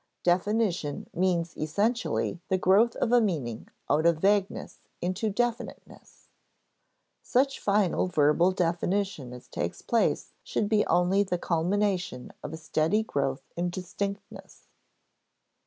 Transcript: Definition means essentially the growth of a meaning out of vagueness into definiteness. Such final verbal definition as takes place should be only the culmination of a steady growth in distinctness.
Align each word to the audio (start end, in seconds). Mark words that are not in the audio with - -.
Definition 0.23 1.07
means 1.13 1.55
essentially 1.55 2.39
the 2.47 2.57
growth 2.57 2.95
of 2.95 3.11
a 3.11 3.21
meaning 3.21 3.67
out 3.87 4.07
of 4.07 4.17
vagueness 4.17 4.79
into 4.99 5.29
definiteness. 5.29 6.27
Such 7.21 7.59
final 7.59 8.07
verbal 8.07 8.51
definition 8.51 9.31
as 9.31 9.47
takes 9.47 9.83
place 9.83 10.31
should 10.43 10.67
be 10.67 10.83
only 10.87 11.21
the 11.21 11.37
culmination 11.37 12.33
of 12.41 12.51
a 12.51 12.57
steady 12.57 13.03
growth 13.03 13.43
in 13.55 13.69
distinctness. 13.69 14.63